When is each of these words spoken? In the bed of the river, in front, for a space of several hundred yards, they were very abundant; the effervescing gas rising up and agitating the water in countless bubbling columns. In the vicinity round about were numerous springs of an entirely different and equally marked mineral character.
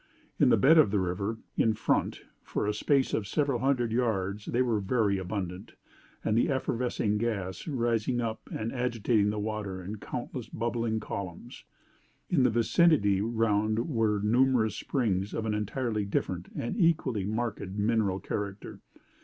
In 0.39 0.49
the 0.49 0.57
bed 0.57 0.79
of 0.79 0.89
the 0.89 0.97
river, 0.99 1.37
in 1.57 1.75
front, 1.75 2.23
for 2.41 2.65
a 2.65 2.73
space 2.73 3.13
of 3.13 3.27
several 3.27 3.59
hundred 3.59 3.91
yards, 3.91 4.45
they 4.47 4.63
were 4.63 4.79
very 4.79 5.19
abundant; 5.19 5.73
the 6.25 6.49
effervescing 6.49 7.19
gas 7.19 7.67
rising 7.67 8.19
up 8.19 8.41
and 8.51 8.73
agitating 8.73 9.29
the 9.29 9.37
water 9.37 9.83
in 9.83 9.97
countless 9.99 10.49
bubbling 10.49 10.99
columns. 10.99 11.65
In 12.31 12.41
the 12.41 12.49
vicinity 12.49 13.21
round 13.21 13.77
about 13.77 13.91
were 13.91 14.19
numerous 14.23 14.75
springs 14.75 15.35
of 15.35 15.45
an 15.45 15.53
entirely 15.53 16.05
different 16.05 16.47
and 16.55 16.75
equally 16.75 17.23
marked 17.23 17.61
mineral 17.69 18.19
character. 18.19 18.79